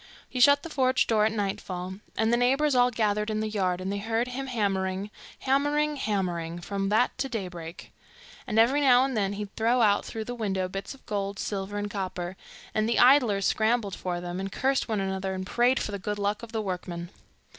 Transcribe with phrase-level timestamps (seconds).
[0.27, 3.79] He shut the forge door at nightfall, and the neighbours all gathered in the yard,
[3.79, 7.91] and they heard him hammering, hammering, hammering, from that to daybreak;
[8.47, 11.77] and every now and then he'd throw out through the window bits of gold, silver,
[11.77, 12.35] and copper;
[12.73, 16.17] and the idlers scrambled for them, and cursed one another, and prayed for the good
[16.17, 17.11] luck of the workman.